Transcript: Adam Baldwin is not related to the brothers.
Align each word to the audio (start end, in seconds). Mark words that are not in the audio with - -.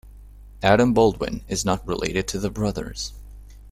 Adam 0.63 0.95
Baldwin 0.95 1.43
is 1.47 1.63
not 1.63 1.87
related 1.87 2.27
to 2.27 2.39
the 2.39 2.49
brothers. 2.49 3.13